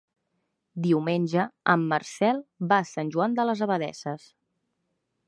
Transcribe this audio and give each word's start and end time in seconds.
Diumenge 0.85 1.43
en 1.75 1.83
Marcel 1.93 2.41
va 2.73 2.79
a 2.85 2.89
Sant 2.93 3.13
Joan 3.17 3.39
de 3.41 3.49
les 3.51 3.63
Abadesses. 3.67 4.27